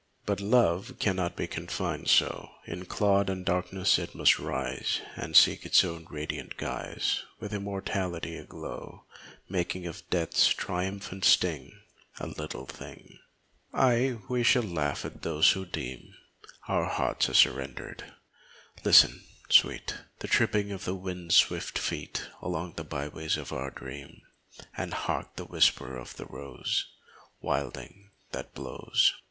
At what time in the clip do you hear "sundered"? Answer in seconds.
17.35-18.11